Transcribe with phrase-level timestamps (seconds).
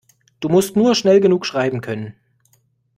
[0.39, 2.15] Du musst nur schnell genug schreiben können.